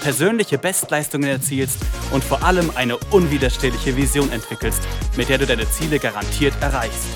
persönliche 0.00 0.58
Bestleistungen 0.58 1.28
erzielst 1.28 1.78
und 2.12 2.24
vor 2.24 2.42
allem 2.42 2.70
eine 2.74 2.96
unwiderstehliche 3.10 3.96
Vision 3.96 4.30
entwickelst, 4.32 4.82
mit 5.16 5.28
der 5.28 5.38
du 5.38 5.46
deine 5.46 5.68
Ziele 5.70 5.98
garantiert 5.98 6.54
erreichst. 6.60 7.08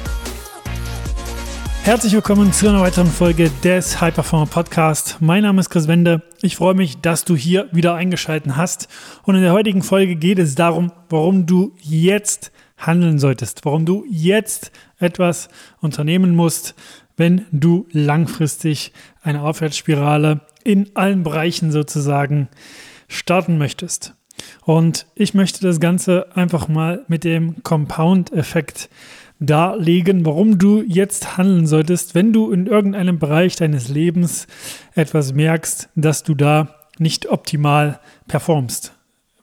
Herzlich 1.84 2.12
willkommen 2.12 2.52
zu 2.52 2.68
einer 2.68 2.80
weiteren 2.80 3.08
Folge 3.08 3.50
des 3.64 4.00
High 4.00 4.14
Performer 4.14 4.46
Podcast. 4.46 5.16
Mein 5.18 5.42
Name 5.42 5.60
ist 5.60 5.68
Chris 5.68 5.88
Wende. 5.88 6.22
Ich 6.40 6.54
freue 6.54 6.74
mich, 6.74 7.00
dass 7.00 7.24
du 7.24 7.34
hier 7.34 7.68
wieder 7.72 7.96
eingeschaltet 7.96 8.56
hast. 8.56 8.86
Und 9.24 9.34
in 9.34 9.42
der 9.42 9.52
heutigen 9.52 9.82
Folge 9.82 10.14
geht 10.14 10.38
es 10.38 10.54
darum, 10.54 10.92
warum 11.08 11.44
du 11.44 11.74
jetzt 11.80 12.52
handeln 12.76 13.18
solltest, 13.18 13.64
warum 13.64 13.84
du 13.84 14.04
jetzt 14.08 14.70
etwas 14.98 15.48
unternehmen 15.80 16.36
musst, 16.36 16.76
wenn 17.22 17.46
du 17.52 17.86
langfristig 17.92 18.92
eine 19.22 19.42
Aufwärtsspirale 19.42 20.40
in 20.64 20.90
allen 20.94 21.22
Bereichen 21.22 21.70
sozusagen 21.70 22.48
starten 23.06 23.58
möchtest. 23.58 24.16
Und 24.64 25.06
ich 25.14 25.32
möchte 25.32 25.60
das 25.60 25.78
Ganze 25.78 26.34
einfach 26.34 26.66
mal 26.66 27.04
mit 27.06 27.22
dem 27.22 27.62
Compound-Effekt 27.62 28.88
darlegen, 29.38 30.26
warum 30.26 30.58
du 30.58 30.82
jetzt 30.82 31.36
handeln 31.36 31.68
solltest, 31.68 32.16
wenn 32.16 32.32
du 32.32 32.50
in 32.50 32.66
irgendeinem 32.66 33.20
Bereich 33.20 33.54
deines 33.54 33.88
Lebens 33.88 34.48
etwas 34.96 35.32
merkst, 35.32 35.90
dass 35.94 36.24
du 36.24 36.34
da 36.34 36.74
nicht 36.98 37.30
optimal 37.30 38.00
performst 38.26 38.94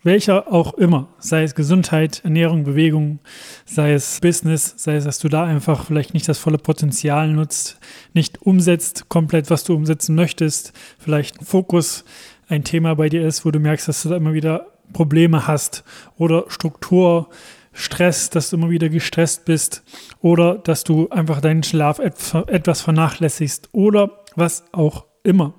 welcher 0.04 0.52
auch 0.52 0.76
immer, 0.76 1.10
sei 1.20 1.44
es 1.44 1.56
Gesundheit, 1.56 2.22
Ernährung, 2.24 2.64
Bewegung, 2.64 3.20
sei 3.66 3.94
es 3.94 4.20
Business, 4.22 4.74
sei 4.78 4.96
es, 4.96 5.04
dass 5.04 5.20
du 5.20 5.28
da 5.28 5.44
einfach 5.44 5.86
vielleicht 5.86 6.14
nicht 6.14 6.28
das 6.28 6.38
volle 6.38 6.58
Potenzial 6.58 7.28
nutzt, 7.28 7.80
nicht 8.14 8.42
umsetzt 8.42 9.10
komplett, 9.10 9.50
was 9.50 9.66
du 9.66 9.76
umsetzen 9.76 10.16
möchtest, 10.16 10.74
vielleicht 11.00 11.42
ein 11.42 11.46
Fokus 11.46 12.06
ein 12.48 12.64
Thema 12.64 12.96
bei 12.96 13.10
dir 13.10 13.28
ist, 13.28 13.46
wo 13.46 13.52
du 13.52 13.60
merkst, 13.60 13.88
dass 13.88 14.04
du 14.04 14.10
da 14.10 14.16
immer 14.16 14.34
wieder 14.34 14.68
Probleme 14.94 15.48
hast 15.48 15.84
oder 16.18 16.46
Struktur, 16.48 17.30
Stress, 17.74 18.30
dass 18.30 18.50
du 18.50 18.58
immer 18.58 18.70
wieder 18.70 18.90
gestresst 18.90 19.46
bist 19.46 19.84
oder 20.22 20.58
dass 20.58 20.84
du 20.84 21.10
einfach 21.10 21.42
deinen 21.42 21.64
Schlaf 21.64 22.00
etwas 22.00 22.82
vernachlässigst 22.82 23.70
oder 23.74 24.24
was 24.36 24.64
auch 24.72 25.06
immer. 25.24 25.54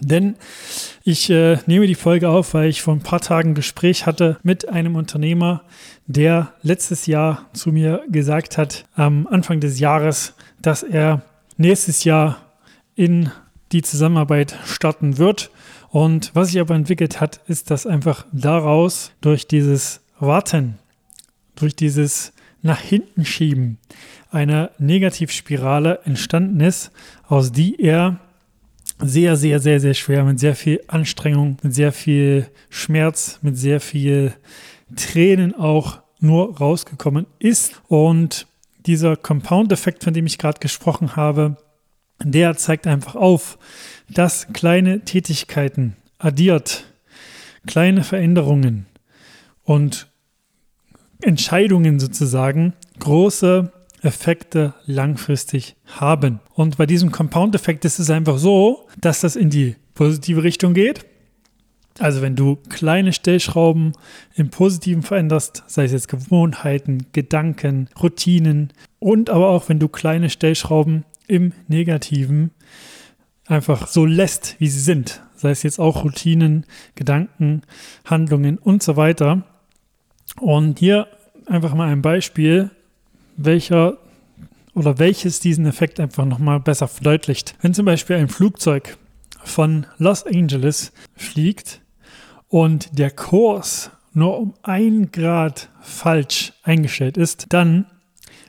Denn 0.00 0.36
ich 1.04 1.30
äh, 1.30 1.58
nehme 1.66 1.86
die 1.86 1.94
Folge 1.94 2.28
auf, 2.28 2.54
weil 2.54 2.68
ich 2.68 2.82
vor 2.82 2.94
ein 2.94 3.00
paar 3.00 3.20
Tagen 3.20 3.50
ein 3.50 3.54
Gespräch 3.54 4.06
hatte 4.06 4.38
mit 4.42 4.68
einem 4.68 4.94
Unternehmer, 4.94 5.62
der 6.06 6.52
letztes 6.62 7.06
Jahr 7.06 7.46
zu 7.54 7.72
mir 7.72 8.02
gesagt 8.08 8.58
hat, 8.58 8.84
am 8.94 9.26
Anfang 9.26 9.60
des 9.60 9.80
Jahres, 9.80 10.34
dass 10.60 10.82
er 10.82 11.22
nächstes 11.56 12.04
Jahr 12.04 12.38
in 12.94 13.30
die 13.72 13.82
Zusammenarbeit 13.82 14.56
starten 14.66 15.18
wird. 15.18 15.50
Und 15.88 16.30
was 16.34 16.48
sich 16.48 16.60
aber 16.60 16.74
entwickelt 16.74 17.20
hat, 17.20 17.40
ist, 17.46 17.70
dass 17.70 17.86
einfach 17.86 18.26
daraus 18.32 19.12
durch 19.20 19.48
dieses 19.48 20.00
Warten, 20.18 20.78
durch 21.54 21.74
dieses 21.74 22.32
nach 22.62 22.80
hinten 22.80 23.24
schieben, 23.24 23.78
eine 24.30 24.70
Negativspirale 24.78 26.00
entstanden 26.04 26.60
ist, 26.60 26.90
aus 27.28 27.52
die 27.52 27.80
er 27.80 28.18
sehr, 28.98 29.36
sehr, 29.36 29.60
sehr, 29.60 29.80
sehr 29.80 29.94
schwer, 29.94 30.24
mit 30.24 30.40
sehr 30.40 30.54
viel 30.54 30.80
Anstrengung, 30.86 31.58
mit 31.62 31.74
sehr 31.74 31.92
viel 31.92 32.46
Schmerz, 32.70 33.38
mit 33.42 33.56
sehr 33.56 33.80
viel 33.80 34.32
Tränen 34.94 35.54
auch 35.54 36.00
nur 36.20 36.56
rausgekommen 36.56 37.26
ist. 37.38 37.80
Und 37.88 38.46
dieser 38.86 39.16
Compound-Effekt, 39.16 40.04
von 40.04 40.14
dem 40.14 40.26
ich 40.26 40.38
gerade 40.38 40.60
gesprochen 40.60 41.16
habe, 41.16 41.56
der 42.22 42.56
zeigt 42.56 42.86
einfach 42.86 43.14
auf, 43.14 43.58
dass 44.08 44.48
kleine 44.52 45.00
Tätigkeiten 45.00 45.96
addiert, 46.18 46.84
kleine 47.66 48.04
Veränderungen 48.04 48.86
und 49.64 50.08
Entscheidungen 51.20 51.98
sozusagen 51.98 52.74
große 52.98 53.72
Effekte 54.06 54.74
langfristig 54.86 55.76
haben. 55.86 56.40
Und 56.54 56.78
bei 56.78 56.86
diesem 56.86 57.12
Compound-Effekt 57.12 57.84
ist 57.84 57.98
es 57.98 58.08
einfach 58.08 58.38
so, 58.38 58.86
dass 59.00 59.20
das 59.20 59.36
in 59.36 59.50
die 59.50 59.76
positive 59.94 60.42
Richtung 60.42 60.74
geht. 60.74 61.04
Also 61.98 62.20
wenn 62.20 62.36
du 62.36 62.56
kleine 62.68 63.12
Stellschrauben 63.12 63.92
im 64.34 64.50
Positiven 64.50 65.02
veränderst, 65.02 65.64
sei 65.66 65.84
es 65.84 65.92
jetzt 65.92 66.08
Gewohnheiten, 66.08 67.06
Gedanken, 67.12 67.88
Routinen 68.00 68.72
und 68.98 69.30
aber 69.30 69.48
auch 69.48 69.68
wenn 69.68 69.78
du 69.78 69.88
kleine 69.88 70.28
Stellschrauben 70.28 71.04
im 71.26 71.52
Negativen 71.68 72.50
einfach 73.46 73.86
so 73.86 74.04
lässt, 74.04 74.56
wie 74.58 74.68
sie 74.68 74.80
sind, 74.80 75.22
sei 75.36 75.50
es 75.50 75.62
jetzt 75.62 75.78
auch 75.78 76.04
Routinen, 76.04 76.66
Gedanken, 76.94 77.62
Handlungen 78.04 78.58
und 78.58 78.82
so 78.82 78.96
weiter. 78.96 79.44
Und 80.38 80.78
hier 80.78 81.08
einfach 81.46 81.74
mal 81.74 81.88
ein 81.88 82.02
Beispiel, 82.02 82.70
welcher 83.36 83.98
oder 84.74 84.98
welches 84.98 85.40
diesen 85.40 85.66
Effekt 85.66 86.00
einfach 86.00 86.26
nochmal 86.26 86.60
besser 86.60 86.88
verdeutlicht. 86.88 87.54
Wenn 87.62 87.74
zum 87.74 87.86
Beispiel 87.86 88.16
ein 88.16 88.28
Flugzeug 88.28 88.98
von 89.42 89.86
Los 89.98 90.26
Angeles 90.26 90.92
fliegt 91.14 91.80
und 92.48 92.98
der 92.98 93.10
Kurs 93.10 93.90
nur 94.12 94.38
um 94.38 94.54
ein 94.62 95.10
Grad 95.12 95.70
falsch 95.80 96.52
eingestellt 96.62 97.16
ist, 97.16 97.46
dann 97.50 97.86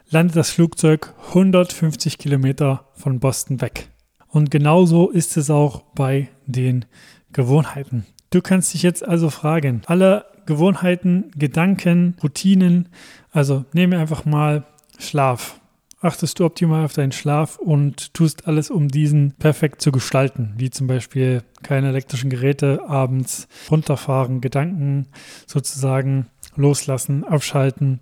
landet 0.09 0.35
das 0.35 0.51
Flugzeug 0.51 1.13
150 1.29 2.17
Kilometer 2.17 2.85
von 2.93 3.19
Boston 3.19 3.61
weg. 3.61 3.89
Und 4.27 4.51
genauso 4.51 5.09
ist 5.09 5.37
es 5.37 5.49
auch 5.49 5.81
bei 5.95 6.29
den 6.45 6.85
Gewohnheiten. 7.31 8.05
Du 8.29 8.41
kannst 8.41 8.73
dich 8.73 8.83
jetzt 8.83 9.07
also 9.07 9.29
fragen, 9.29 9.81
alle 9.85 10.25
Gewohnheiten, 10.45 11.31
Gedanken, 11.35 12.15
Routinen, 12.21 12.89
also 13.31 13.65
nehme 13.73 13.97
einfach 13.97 14.25
mal 14.25 14.65
Schlaf. 14.97 15.59
Achtest 15.99 16.39
du 16.39 16.45
optimal 16.45 16.85
auf 16.85 16.93
deinen 16.93 17.11
Schlaf 17.11 17.57
und 17.57 18.13
tust 18.13 18.47
alles, 18.47 18.69
um 18.69 18.87
diesen 18.87 19.33
perfekt 19.33 19.81
zu 19.81 19.91
gestalten, 19.91 20.53
wie 20.57 20.69
zum 20.69 20.85
Beispiel 20.85 21.41
keine 21.63 21.89
elektrischen 21.89 22.29
Geräte 22.29 22.87
abends 22.87 23.47
runterfahren, 23.71 24.39
Gedanken 24.39 25.07
sozusagen 25.47 26.27
loslassen, 26.55 27.23
abschalten. 27.23 27.99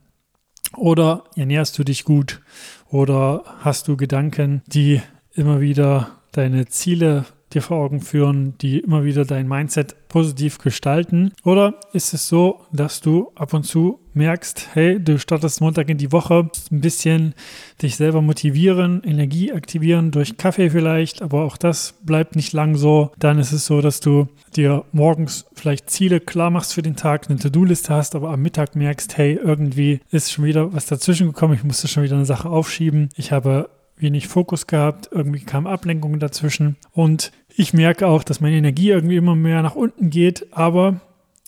Oder 0.75 1.23
ernährst 1.38 1.78
du 1.78 1.85
dich 1.85 2.03
gut 2.03 2.41
oder 2.89 3.44
hast 3.59 3.88
du 3.88 3.95
Gedanken, 3.95 4.61
die 4.67 5.01
immer 5.34 5.61
wieder 5.61 6.11
deine 6.34 6.66
Ziele 6.66 7.25
dir 7.53 7.61
vor 7.61 7.78
Augen 7.78 8.01
führen, 8.01 8.57
die 8.57 8.79
immer 8.79 9.05
wieder 9.05 9.23
dein 9.23 9.47
Mindset 9.47 10.09
positiv 10.09 10.57
gestalten? 10.57 11.31
Oder 11.44 11.79
ist 11.94 12.13
es 12.13 12.28
so, 12.28 12.66
dass 12.73 13.00
du 13.00 13.31
ab 13.35 13.53
und 13.53 13.63
zu 13.63 14.01
merkst, 14.16 14.70
hey, 14.74 15.00
du 15.00 15.20
startest 15.20 15.62
Montag 15.62 15.90
in 15.90 15.98
die 15.98 16.12
Woche, 16.12 16.50
ein 16.72 16.81
bisschen 16.81 17.34
dich 17.81 17.96
selber 17.96 18.22
motivieren, 18.22 19.03
Energie 19.03 19.52
aktivieren 19.52 20.12
durch 20.12 20.38
Kaffee 20.38 20.70
vielleicht, 20.70 21.22
aber 21.22 21.44
auch 21.44 21.58
das 21.58 21.96
bleibt 22.03 22.36
nicht 22.36 22.53
lang 22.53 22.76
so. 22.76 23.12
Dann 23.20 23.40
ist 23.40 23.52
es 23.52 23.66
so, 23.66 23.81
dass 23.81 24.00
du 24.00 24.28
dir 24.56 24.86
morgens 24.92 25.46
vielleicht 25.53 25.90
Ziele 25.90 26.20
klar 26.20 26.50
machst 26.50 26.74
für 26.74 26.81
den 26.81 26.96
Tag, 26.96 27.30
eine 27.30 27.40
To-Do-Liste 27.40 27.94
hast, 27.94 28.16
aber 28.16 28.30
am 28.30 28.42
Mittag 28.42 28.76
merkst, 28.76 29.18
hey, 29.18 29.40
irgendwie 29.42 30.00
ist 30.12 30.32
schon 30.32 30.46
wieder 30.46 30.74
was 30.74 30.86
dazwischen 30.86 31.28
gekommen, 31.28 31.53
ich 31.53 31.64
musste 31.64 31.88
schon 31.88 32.03
wieder 32.03 32.16
eine 32.16 32.26
Sache 32.26 32.50
aufschieben. 32.50 33.09
Ich 33.16 33.32
habe 33.32 33.70
wenig 33.97 34.28
Fokus 34.28 34.68
gehabt, 34.68 35.09
irgendwie 35.11 35.40
kamen 35.40 35.68
Ablenkungen 35.68 36.20
dazwischen 36.20 36.76
und 36.91 37.32
ich 37.56 37.73
merke 37.73 38.08
auch, 38.08 38.23
dass 38.23 38.41
meine 38.41 38.58
Energie 38.58 38.90
irgendwie 38.90 39.16
immer 39.16 39.35
mehr 39.35 39.61
nach 39.61 39.76
unten 39.76 40.09
geht, 40.09 40.47
aber 40.52 41.00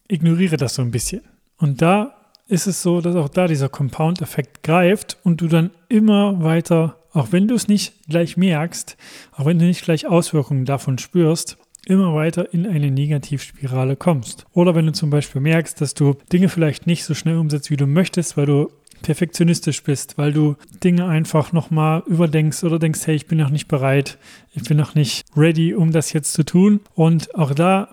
ignoriere 0.07 0.57
das 0.57 0.75
so 0.75 0.81
ein 0.81 0.91
bisschen. 0.91 1.21
Und 1.57 1.81
da 1.81 2.16
ist 2.47 2.67
es 2.67 2.81
so, 2.81 3.01
dass 3.01 3.15
auch 3.15 3.29
da 3.29 3.47
dieser 3.47 3.69
Compound-Effekt 3.69 4.63
greift 4.63 5.17
und 5.23 5.41
du 5.41 5.47
dann 5.47 5.71
immer 5.89 6.43
weiter, 6.43 6.97
auch 7.13 7.31
wenn 7.31 7.47
du 7.47 7.55
es 7.55 7.67
nicht 7.67 7.93
gleich 8.07 8.37
merkst, 8.37 8.97
auch 9.33 9.45
wenn 9.45 9.59
du 9.59 9.65
nicht 9.65 9.83
gleich 9.83 10.07
Auswirkungen 10.07 10.65
davon 10.65 10.97
spürst, 10.97 11.57
immer 11.85 12.13
weiter 12.13 12.53
in 12.53 12.67
eine 12.67 12.91
Negativspirale 12.91 13.95
kommst. 13.95 14.45
Oder 14.53 14.75
wenn 14.75 14.85
du 14.85 14.91
zum 14.91 15.09
Beispiel 15.09 15.41
merkst, 15.41 15.79
dass 15.79 15.93
du 15.93 16.15
Dinge 16.31 16.49
vielleicht 16.49 16.85
nicht 16.85 17.05
so 17.05 17.13
schnell 17.13 17.37
umsetzt, 17.37 17.71
wie 17.71 17.77
du 17.77 17.87
möchtest, 17.87 18.35
weil 18.37 18.45
du 18.45 18.69
perfektionistisch 19.01 19.83
bist, 19.83 20.17
weil 20.17 20.33
du 20.33 20.55
Dinge 20.83 21.05
einfach 21.05 21.53
nochmal 21.53 22.03
überdenkst 22.07 22.63
oder 22.63 22.79
denkst, 22.79 23.01
hey, 23.05 23.15
ich 23.15 23.27
bin 23.27 23.37
noch 23.37 23.49
nicht 23.49 23.67
bereit, 23.67 24.17
ich 24.53 24.63
bin 24.63 24.77
noch 24.77 24.95
nicht 24.95 25.25
ready, 25.35 25.75
um 25.75 25.91
das 25.91 26.13
jetzt 26.13 26.33
zu 26.33 26.43
tun 26.43 26.81
und 26.95 27.35
auch 27.35 27.53
da 27.53 27.89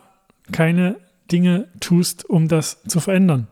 keine 0.51 0.97
Dinge 1.31 1.69
tust, 1.81 2.29
um 2.29 2.49
das 2.49 2.83
zu 2.85 3.01
verändern. 3.01 3.49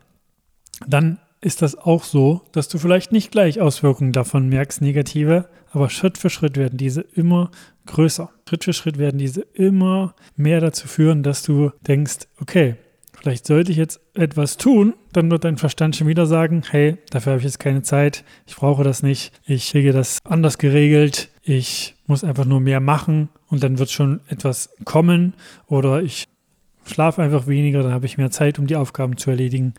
Dann 0.87 1.19
ist 1.41 1.61
das 1.61 1.77
auch 1.77 2.05
so, 2.05 2.43
dass 2.53 2.69
du 2.69 2.79
vielleicht 2.79 3.13
nicht 3.13 3.33
gleich 3.33 3.61
Auswirkungen 3.61 4.13
davon 4.13 4.49
merkst, 4.49 4.81
negative, 4.81 5.49
aber 5.73 5.91
Schritt 5.91 6.17
für 6.17 6.31
Schritt 6.31 6.57
werden 6.57 6.79
diese 6.79 7.01
immer 7.01 7.51
größer. 7.87 8.31
Schritt 8.49 8.65
für 8.65 8.73
Schritt 8.73 8.99
werden 8.99 9.19
diese 9.19 9.41
immer 9.55 10.15
mehr 10.37 10.61
dazu 10.61 10.87
führen, 10.87 11.23
dass 11.23 11.43
du 11.43 11.73
denkst, 11.87 12.29
okay, 12.41 12.77
vielleicht 13.13 13.47
sollte 13.47 13.73
ich 13.73 13.79
jetzt 13.79 14.01
etwas 14.15 14.57
tun, 14.57 14.95
dann 15.13 15.31
wird 15.31 15.45
dein 15.45 15.59
Verstand 15.59 15.97
schon 15.97 16.07
wieder 16.07 16.27
sagen, 16.27 16.63
hey, 16.71 16.99
dafür 17.11 17.33
habe 17.33 17.41
ich 17.41 17.47
jetzt 17.47 17.59
keine 17.59 17.83
Zeit, 17.83 18.25
ich 18.47 18.55
brauche 18.55 18.85
das 18.85 19.03
nicht, 19.03 19.33
ich 19.45 19.71
kriege 19.71 19.93
das 19.93 20.19
anders 20.25 20.59
geregelt, 20.59 21.29
ich 21.43 21.97
muss 22.07 22.25
einfach 22.25 22.45
nur 22.45 22.61
mehr 22.61 22.81
machen 22.81 23.31
und 23.49 23.63
dann 23.63 23.79
wird 23.79 23.91
schon 23.91 24.21
etwas 24.29 24.71
kommen 24.85 25.35
oder 25.67 26.03
ich 26.03 26.27
schlafe 26.85 27.23
einfach 27.23 27.47
weniger, 27.47 27.83
dann 27.83 27.93
habe 27.93 28.07
ich 28.07 28.19
mehr 28.19 28.31
Zeit, 28.31 28.59
um 28.59 28.67
die 28.67 28.77
Aufgaben 28.77 29.17
zu 29.17 29.31
erledigen. 29.31 29.75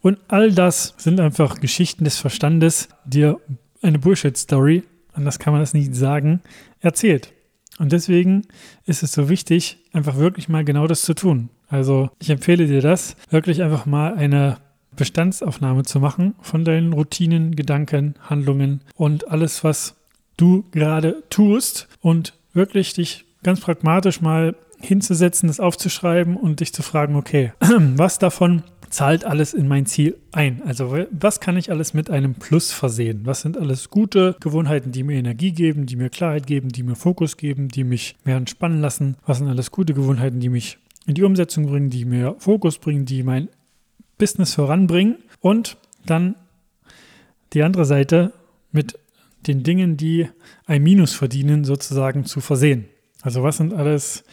Und 0.00 0.18
all 0.28 0.52
das 0.52 0.94
sind 0.96 1.20
einfach 1.20 1.60
Geschichten 1.60 2.04
des 2.04 2.18
Verstandes, 2.18 2.88
dir 3.04 3.40
eine 3.82 3.98
Bullshit-Story, 3.98 4.82
anders 5.12 5.38
kann 5.38 5.52
man 5.52 5.62
das 5.62 5.74
nicht 5.74 5.94
sagen, 5.94 6.40
erzählt. 6.80 7.32
Und 7.78 7.92
deswegen 7.92 8.42
ist 8.86 9.02
es 9.02 9.12
so 9.12 9.28
wichtig, 9.28 9.78
einfach 9.92 10.16
wirklich 10.16 10.48
mal 10.48 10.64
genau 10.64 10.86
das 10.86 11.02
zu 11.02 11.14
tun. 11.14 11.50
Also 11.68 12.10
ich 12.20 12.30
empfehle 12.30 12.66
dir 12.66 12.80
das, 12.80 13.16
wirklich 13.30 13.62
einfach 13.62 13.86
mal 13.86 14.14
eine 14.14 14.58
Bestandsaufnahme 14.94 15.82
zu 15.82 16.00
machen 16.00 16.34
von 16.40 16.64
deinen 16.64 16.92
Routinen, 16.92 17.54
Gedanken, 17.54 18.14
Handlungen 18.22 18.80
und 18.94 19.28
alles, 19.28 19.62
was 19.62 19.96
du 20.36 20.64
gerade 20.70 21.22
tust 21.28 21.88
und 22.00 22.34
wirklich 22.54 22.94
dich 22.94 23.24
ganz 23.42 23.60
pragmatisch 23.60 24.20
mal 24.20 24.56
hinzusetzen, 24.80 25.48
das 25.48 25.60
aufzuschreiben 25.60 26.36
und 26.36 26.60
dich 26.60 26.72
zu 26.72 26.82
fragen, 26.82 27.16
okay, 27.16 27.52
was 27.60 28.18
davon 28.18 28.62
zahlt 28.88 29.24
alles 29.24 29.54
in 29.54 29.68
mein 29.68 29.86
Ziel 29.86 30.16
ein? 30.32 30.62
Also 30.64 30.96
was 31.10 31.40
kann 31.40 31.56
ich 31.56 31.70
alles 31.70 31.94
mit 31.94 32.10
einem 32.10 32.34
Plus 32.34 32.72
versehen? 32.72 33.22
Was 33.24 33.40
sind 33.40 33.58
alles 33.58 33.90
gute 33.90 34.36
Gewohnheiten, 34.40 34.92
die 34.92 35.02
mir 35.02 35.16
Energie 35.16 35.52
geben, 35.52 35.86
die 35.86 35.96
mir 35.96 36.10
Klarheit 36.10 36.46
geben, 36.46 36.68
die 36.68 36.82
mir 36.82 36.96
Fokus 36.96 37.36
geben, 37.36 37.68
die 37.68 37.84
mich 37.84 38.16
mehr 38.24 38.36
entspannen 38.36 38.80
lassen? 38.80 39.16
Was 39.26 39.38
sind 39.38 39.48
alles 39.48 39.70
gute 39.70 39.94
Gewohnheiten, 39.94 40.40
die 40.40 40.48
mich 40.48 40.78
in 41.06 41.14
die 41.14 41.24
Umsetzung 41.24 41.66
bringen, 41.66 41.90
die 41.90 42.04
mir 42.04 42.36
Fokus 42.38 42.78
bringen, 42.78 43.06
die 43.06 43.22
mein 43.22 43.48
Business 44.18 44.54
voranbringen? 44.54 45.16
Und 45.40 45.76
dann 46.04 46.36
die 47.52 47.62
andere 47.62 47.84
Seite 47.84 48.32
mit 48.72 48.98
den 49.46 49.62
Dingen, 49.62 49.96
die 49.96 50.28
ein 50.66 50.82
Minus 50.82 51.14
verdienen, 51.14 51.64
sozusagen 51.64 52.24
zu 52.24 52.40
versehen. 52.40 52.86
Also 53.22 53.42
was 53.42 53.56
sind 53.56 53.72
alles 53.72 54.24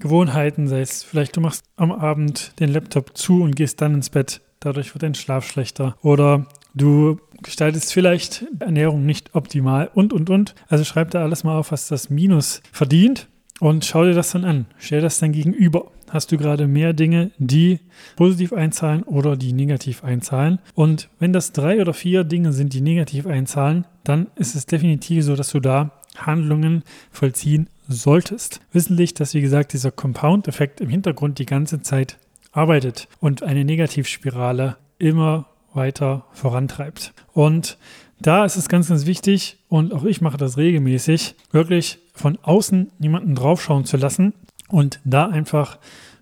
Gewohnheiten, 0.00 0.66
sei 0.66 0.80
es 0.80 1.02
vielleicht 1.02 1.36
du 1.36 1.40
machst 1.40 1.64
am 1.76 1.92
Abend 1.92 2.52
den 2.58 2.72
Laptop 2.72 3.16
zu 3.16 3.42
und 3.42 3.54
gehst 3.54 3.80
dann 3.80 3.94
ins 3.94 4.10
Bett, 4.10 4.40
dadurch 4.58 4.94
wird 4.94 5.02
dein 5.02 5.14
Schlaf 5.14 5.46
schlechter 5.46 5.96
oder 6.02 6.46
du 6.74 7.18
gestaltest 7.42 7.92
vielleicht 7.92 8.44
Ernährung 8.58 9.06
nicht 9.06 9.34
optimal 9.34 9.90
und 9.94 10.12
und 10.12 10.30
und. 10.30 10.54
Also 10.68 10.84
schreib 10.84 11.10
da 11.10 11.22
alles 11.22 11.44
mal 11.44 11.56
auf, 11.56 11.72
was 11.72 11.88
das 11.88 12.10
Minus 12.10 12.62
verdient 12.72 13.28
und 13.60 13.84
schau 13.84 14.04
dir 14.04 14.14
das 14.14 14.32
dann 14.32 14.44
an. 14.44 14.66
Stell 14.78 15.00
das 15.00 15.18
dann 15.18 15.32
gegenüber. 15.32 15.90
Hast 16.10 16.32
du 16.32 16.38
gerade 16.38 16.66
mehr 16.66 16.92
Dinge, 16.92 17.30
die 17.38 17.78
positiv 18.16 18.52
einzahlen 18.52 19.04
oder 19.04 19.36
die 19.36 19.52
negativ 19.52 20.02
einzahlen? 20.02 20.58
Und 20.74 21.08
wenn 21.20 21.32
das 21.32 21.52
drei 21.52 21.80
oder 21.80 21.94
vier 21.94 22.24
Dinge 22.24 22.52
sind, 22.52 22.72
die 22.72 22.80
negativ 22.80 23.26
einzahlen, 23.26 23.86
dann 24.02 24.26
ist 24.34 24.56
es 24.56 24.66
definitiv 24.66 25.24
so, 25.24 25.36
dass 25.36 25.52
du 25.52 25.60
da 25.60 25.92
Handlungen 26.16 26.82
vollziehen 27.12 27.68
solltest. 27.94 28.60
Wissentlich, 28.72 29.14
dass 29.14 29.34
wie 29.34 29.40
gesagt 29.40 29.72
dieser 29.72 29.90
Compound-Effekt 29.90 30.80
im 30.80 30.88
Hintergrund 30.88 31.38
die 31.38 31.46
ganze 31.46 31.82
Zeit 31.82 32.18
arbeitet 32.52 33.08
und 33.20 33.42
eine 33.42 33.64
Negativspirale 33.64 34.76
immer 34.98 35.46
weiter 35.72 36.26
vorantreibt. 36.32 37.12
Und 37.32 37.78
da 38.18 38.44
ist 38.44 38.56
es 38.56 38.68
ganz, 38.68 38.88
ganz 38.88 39.06
wichtig, 39.06 39.58
und 39.68 39.94
auch 39.94 40.04
ich 40.04 40.20
mache 40.20 40.36
das 40.36 40.56
regelmäßig, 40.56 41.36
wirklich 41.52 41.98
von 42.12 42.38
außen 42.42 42.92
niemanden 42.98 43.34
draufschauen 43.34 43.84
zu 43.84 43.96
lassen 43.96 44.34
und 44.68 45.00
da 45.04 45.26
einfach 45.26 45.78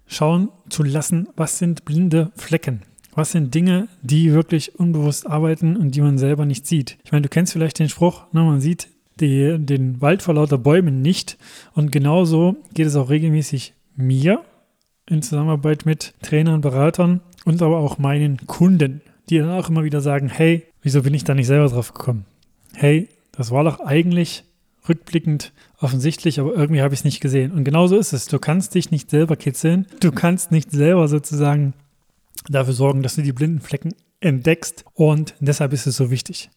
schauen 0.07 0.51
zu 0.69 0.83
lassen, 0.83 1.29
was 1.37 1.59
sind 1.59 1.85
blinde 1.85 2.31
Flecken. 2.37 2.83
Was 3.15 3.33
sind 3.33 3.53
Dinge, 3.53 3.89
die 4.01 4.33
wirklich 4.33 4.79
unbewusst 4.79 5.27
arbeiten 5.27 5.77
und 5.77 5.97
die 5.97 6.01
man 6.01 6.19
selber 6.19 6.47
nicht 6.47 6.69
sieht? 6.69 6.99
Ich 7.03 7.11
meine, 7.11 7.23
du 7.23 7.29
kennst 7.29 7.53
vielleicht 7.53 7.81
den 7.81 7.89
Spruch, 7.89 8.33
ne, 8.33 8.43
man 8.45 8.61
sieht 8.61 8.89
die, 9.21 9.57
den 9.59 10.01
Wald 10.01 10.23
vor 10.23 10.35
lauter 10.35 10.59
Bäumen 10.59 11.03
nicht. 11.03 11.39
Und 11.75 11.93
genauso 11.93 12.57
geht 12.75 12.87
es 12.87 12.97
auch 12.97 13.11
regelmäßig 13.11 13.75
mir 13.97 14.45
in 15.07 15.23
Zusammenarbeit 15.23 15.87
mit 15.87 16.15
Trainern, 16.23 16.61
Beratern 16.61 17.21
und 17.45 17.63
aber 17.63 17.79
auch 17.79 17.99
meinen 17.99 18.47
Kunden, 18.47 19.01
die 19.29 19.39
dann 19.39 19.51
auch 19.51 19.69
immer 19.69 19.85
wieder 19.85 20.01
sagen, 20.01 20.29
hey, 20.29 20.65
wieso 20.83 21.03
bin 21.03 21.15
ich 21.15 21.25
da 21.25 21.35
nicht 21.35 21.47
selber 21.47 21.69
drauf 21.69 21.93
gekommen? 21.93 22.25
Hey, 22.75 23.09
das 23.33 23.51
war 23.51 23.65
doch 23.65 23.81
eigentlich 23.81 24.45
rückblickend 24.89 25.53
offensichtlich, 25.81 26.41
aber 26.41 26.55
irgendwie 26.55 26.83
habe 26.83 26.95
ich 26.95 27.01
es 27.01 27.05
nicht 27.05 27.21
gesehen. 27.21 27.53
Und 27.53 27.65
genauso 27.65 27.97
ist 27.97 28.13
es. 28.13 28.27
Du 28.27 28.39
kannst 28.39 28.75
dich 28.75 28.91
nicht 28.91 29.11
selber 29.11 29.37
kitzeln. 29.37 29.87
Du 30.01 30.13
kannst 30.13 30.51
nicht 30.51 30.71
selber 30.71 31.09
sozusagen 31.09 31.75
dafür 32.49 32.75
sorgen, 32.75 33.03
dass 33.03 33.17
du 33.17 33.23
die 33.23 33.33
blinden 33.33 33.61
Flecken 33.61 33.95
entdeckst. 34.21 34.85
Und 34.95 35.35
deshalb 35.41 35.73
ist 35.73 35.87
es 35.87 35.97
so 35.97 36.11
wichtig, 36.11 36.51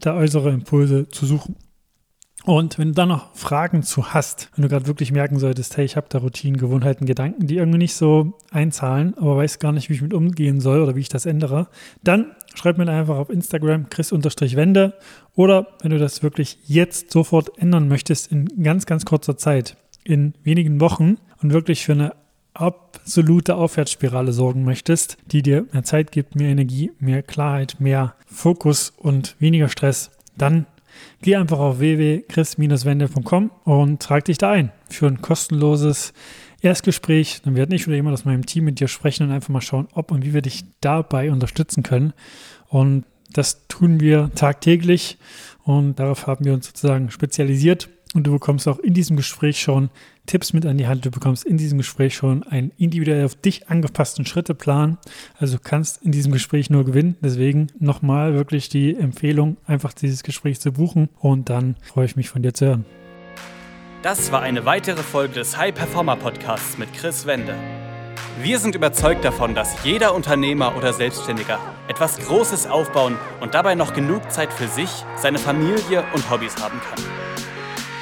da 0.00 0.16
äußere 0.16 0.50
Impulse 0.50 1.08
zu 1.08 1.26
suchen. 1.26 1.56
Und 2.44 2.78
wenn 2.78 2.88
du 2.88 2.94
dann 2.94 3.08
noch 3.08 3.34
Fragen 3.34 3.82
zu 3.82 4.12
hast, 4.12 4.50
wenn 4.54 4.62
du 4.62 4.68
gerade 4.68 4.86
wirklich 4.86 5.12
merken 5.12 5.38
solltest, 5.38 5.78
hey, 5.78 5.84
ich 5.86 5.96
habe 5.96 6.08
da 6.10 6.18
Routinen, 6.18 6.58
Gewohnheiten, 6.58 7.06
Gedanken, 7.06 7.46
die 7.46 7.56
irgendwie 7.56 7.78
nicht 7.78 7.94
so 7.94 8.34
einzahlen, 8.50 9.16
aber 9.16 9.38
weiß 9.38 9.58
gar 9.60 9.72
nicht, 9.72 9.88
wie 9.88 9.94
ich 9.94 10.02
mit 10.02 10.12
umgehen 10.12 10.60
soll 10.60 10.82
oder 10.82 10.94
wie 10.94 11.00
ich 11.00 11.08
das 11.08 11.24
ändere, 11.24 11.68
dann 12.02 12.32
schreib 12.54 12.76
mir 12.76 12.86
einfach 12.86 13.16
auf 13.16 13.30
Instagram 13.30 13.88
chris-wende 13.88 14.92
oder 15.34 15.68
wenn 15.80 15.90
du 15.90 15.98
das 15.98 16.22
wirklich 16.22 16.58
jetzt 16.66 17.10
sofort 17.10 17.58
ändern 17.58 17.88
möchtest, 17.88 18.30
in 18.30 18.62
ganz, 18.62 18.84
ganz 18.84 19.06
kurzer 19.06 19.38
Zeit, 19.38 19.78
in 20.04 20.34
wenigen 20.42 20.80
Wochen 20.80 21.16
und 21.42 21.54
wirklich 21.54 21.86
für 21.86 21.92
eine 21.92 22.14
absolute 22.52 23.56
Aufwärtsspirale 23.56 24.34
sorgen 24.34 24.64
möchtest, 24.64 25.16
die 25.26 25.40
dir 25.40 25.64
mehr 25.72 25.82
Zeit 25.82 26.12
gibt, 26.12 26.36
mehr 26.36 26.50
Energie, 26.50 26.92
mehr 27.00 27.22
Klarheit, 27.22 27.76
mehr 27.80 28.14
Fokus 28.26 28.92
und 28.96 29.34
weniger 29.38 29.70
Stress, 29.70 30.10
dann 30.36 30.66
Geh 31.22 31.36
einfach 31.36 31.58
auf 31.58 31.78
www.chris-wende.com 31.78 33.50
und 33.64 34.02
trag 34.02 34.24
dich 34.24 34.38
da 34.38 34.50
ein 34.50 34.72
für 34.88 35.06
ein 35.06 35.20
kostenloses 35.20 36.12
Erstgespräch. 36.60 37.42
Dann 37.44 37.56
werde 37.56 37.74
ich 37.74 37.86
oder 37.86 37.96
jemand 37.96 38.14
aus 38.14 38.24
meinem 38.24 38.46
Team 38.46 38.64
mit 38.64 38.80
dir 38.80 38.88
sprechen 38.88 39.26
und 39.26 39.32
einfach 39.32 39.50
mal 39.50 39.60
schauen, 39.60 39.88
ob 39.92 40.10
und 40.10 40.24
wie 40.24 40.34
wir 40.34 40.42
dich 40.42 40.64
dabei 40.80 41.30
unterstützen 41.30 41.82
können. 41.82 42.12
Und 42.68 43.04
das 43.32 43.66
tun 43.68 44.00
wir 44.00 44.30
tagtäglich 44.34 45.18
und 45.64 45.98
darauf 45.98 46.26
haben 46.26 46.44
wir 46.44 46.54
uns 46.54 46.66
sozusagen 46.66 47.10
spezialisiert. 47.10 47.88
Und 48.14 48.26
du 48.28 48.32
bekommst 48.32 48.68
auch 48.68 48.78
in 48.78 48.94
diesem 48.94 49.16
Gespräch 49.16 49.60
schon 49.60 49.90
Tipps 50.26 50.52
mit 50.52 50.64
an 50.64 50.78
die 50.78 50.86
Hand. 50.86 51.04
Du 51.04 51.10
bekommst 51.10 51.44
in 51.44 51.56
diesem 51.56 51.78
Gespräch 51.78 52.14
schon 52.14 52.44
einen 52.44 52.70
individuell 52.78 53.24
auf 53.24 53.34
dich 53.34 53.68
angepassten 53.68 54.24
Schritteplan. 54.24 54.98
Also 55.38 55.58
kannst 55.62 56.00
in 56.02 56.12
diesem 56.12 56.32
Gespräch 56.32 56.70
nur 56.70 56.84
gewinnen. 56.84 57.16
Deswegen 57.20 57.66
nochmal 57.80 58.34
wirklich 58.34 58.68
die 58.68 58.94
Empfehlung, 58.94 59.56
einfach 59.66 59.92
dieses 59.92 60.22
Gespräch 60.22 60.60
zu 60.60 60.72
buchen. 60.72 61.08
Und 61.18 61.50
dann 61.50 61.76
freue 61.82 62.06
ich 62.06 62.14
mich 62.14 62.28
von 62.28 62.42
dir 62.42 62.54
zu 62.54 62.66
hören. 62.66 62.84
Das 64.02 64.30
war 64.30 64.42
eine 64.42 64.64
weitere 64.64 65.02
Folge 65.02 65.34
des 65.34 65.56
High 65.56 65.74
Performer 65.74 66.16
Podcasts 66.16 66.78
mit 66.78 66.92
Chris 66.92 67.26
Wende. 67.26 67.54
Wir 68.42 68.58
sind 68.58 68.74
überzeugt 68.74 69.24
davon, 69.24 69.54
dass 69.54 69.82
jeder 69.84 70.14
Unternehmer 70.14 70.76
oder 70.76 70.92
Selbstständiger 70.92 71.58
etwas 71.88 72.18
Großes 72.18 72.66
aufbauen 72.66 73.16
und 73.40 73.54
dabei 73.54 73.74
noch 73.74 73.94
genug 73.94 74.30
Zeit 74.30 74.52
für 74.52 74.68
sich, 74.68 74.90
seine 75.16 75.38
Familie 75.38 76.04
und 76.12 76.28
Hobbys 76.30 76.56
haben 76.62 76.80
kann. 76.80 77.23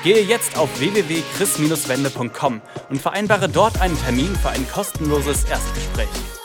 Gehe 0.02 0.22
jetzt 0.22 0.58
auf 0.58 0.80
www.chris-wende.com 0.80 2.60
und 2.90 3.00
vereinbare 3.00 3.48
dort 3.48 3.80
einen 3.80 3.96
Termin 4.02 4.34
für 4.34 4.50
ein 4.50 4.68
kostenloses 4.68 5.44
Erstgespräch. 5.44 6.41